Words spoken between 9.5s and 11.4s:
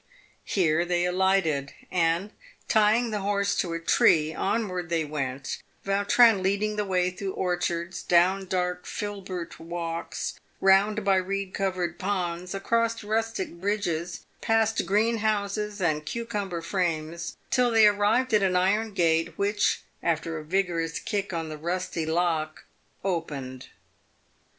walks, round by